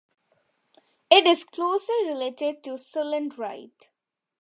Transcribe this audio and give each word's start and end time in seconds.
It 1.11 1.27
is 1.27 1.43
closely 1.43 2.07
related 2.07 2.63
to 2.63 2.71
cylindrite. 2.71 3.89